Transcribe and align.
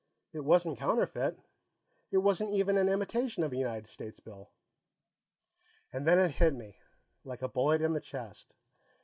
It 0.33 0.39
wasn't 0.39 0.79
counterfeit 0.79 1.37
it 2.09 2.17
wasn't 2.17 2.55
even 2.55 2.75
an 2.75 2.89
imitation 2.89 3.43
of 3.43 3.53
a 3.53 3.55
United 3.55 3.85
States 3.85 4.19
bill. 4.19 4.49
And 5.93 6.07
then 6.07 6.17
it 6.17 6.31
hit 6.31 6.55
me, 6.55 6.79
like 7.23 7.43
a 7.43 7.47
bullet 7.47 7.83
in 7.83 7.93
the 7.93 8.01
chest. 8.01 8.55